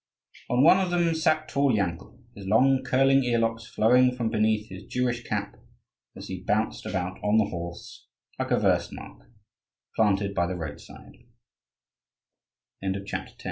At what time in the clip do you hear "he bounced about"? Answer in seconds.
6.27-7.19